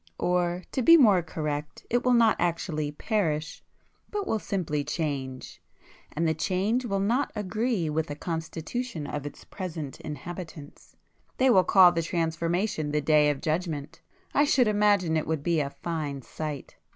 Or, 0.17 0.63
to 0.71 0.81
be 0.81 0.97
more 0.97 1.21
correct, 1.21 1.85
it 1.91 2.03
will 2.03 2.15
not 2.15 2.35
actually 2.39 2.91
perish, 2.91 3.61
but 4.09 4.25
will 4.25 4.39
simply 4.39 4.83
change. 4.83 5.61
And 6.13 6.27
the 6.27 6.33
change 6.33 6.85
will 6.85 6.99
not 6.99 7.31
agree 7.35 7.87
with 7.87 8.07
the 8.07 8.15
constitution 8.15 9.05
of 9.05 9.27
its 9.27 9.43
present 9.43 9.99
inhabitants. 9.99 10.95
They 11.37 11.51
will 11.51 11.63
call 11.63 11.91
the 11.91 12.01
transformation 12.01 12.89
the 12.89 12.99
Day 13.01 13.29
of 13.29 13.41
Judgment. 13.41 14.01
I 14.33 14.43
should 14.43 14.67
imagine 14.67 15.15
it 15.15 15.27
would 15.27 15.43
be 15.43 15.59
a 15.59 15.69
fine 15.69 16.23
sight." 16.23 16.77